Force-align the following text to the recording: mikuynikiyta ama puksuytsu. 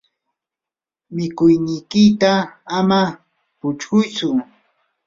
mikuynikiyta 1.15 2.33
ama 2.77 3.01
puksuytsu. 3.59 4.27